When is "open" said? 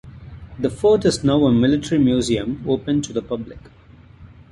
2.67-3.03